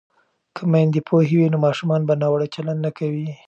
که 0.55 0.61
میندې 0.71 1.01
پوهې 1.07 1.33
وي 1.37 1.47
نو 1.53 1.57
ماشومان 1.65 2.01
به 2.07 2.13
ناوړه 2.21 2.47
چلند 2.55 2.79
نه 2.85 2.91
کوي. 2.97 3.27